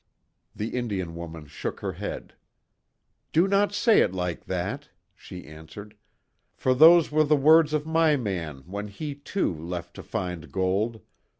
[0.55, 2.33] The Indian woman shook her head:
[3.31, 5.95] "Do not say it like that," she answered,
[6.55, 11.01] "For those were the words of my man when he, too, left to find gold.